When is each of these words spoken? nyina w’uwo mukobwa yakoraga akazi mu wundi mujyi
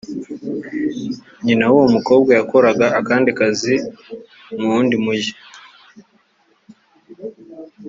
nyina 1.45 1.63
w’uwo 1.71 1.87
mukobwa 1.95 2.31
yakoraga 2.39 2.85
akazi 3.29 3.73
mu 4.57 4.65
wundi 4.71 4.95
mujyi 5.03 5.33